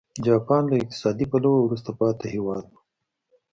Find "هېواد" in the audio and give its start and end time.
2.35-2.63